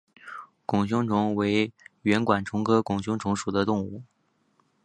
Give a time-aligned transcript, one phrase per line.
[0.65, 4.01] 拱胸虫为圆管虫科拱胸虫属的动物。